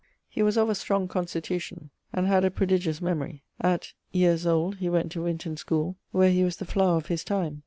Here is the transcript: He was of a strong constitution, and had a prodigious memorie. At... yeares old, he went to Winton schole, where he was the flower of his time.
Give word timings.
He 0.27 0.41
was 0.41 0.57
of 0.57 0.67
a 0.67 0.73
strong 0.73 1.07
constitution, 1.07 1.91
and 2.11 2.25
had 2.25 2.43
a 2.43 2.49
prodigious 2.49 3.03
memorie. 3.03 3.43
At... 3.59 3.93
yeares 4.11 4.47
old, 4.47 4.77
he 4.77 4.89
went 4.89 5.11
to 5.11 5.21
Winton 5.21 5.57
schole, 5.57 5.95
where 6.09 6.31
he 6.31 6.43
was 6.43 6.57
the 6.57 6.65
flower 6.65 6.97
of 6.97 7.05
his 7.05 7.23
time. 7.23 7.59